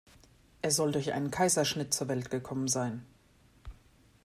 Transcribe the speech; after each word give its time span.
Er 0.63 0.71
soll 0.71 0.93
durch 0.93 1.13
einen 1.13 1.29
Kaiserschnitt 1.29 1.93
zur 1.93 2.07
Welt 2.07 2.31
gekommen 2.31 2.67
sein. 2.67 3.05